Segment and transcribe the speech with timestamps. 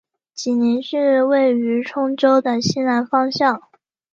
[0.33, 3.61] 济宁市位于兖州的西南方向。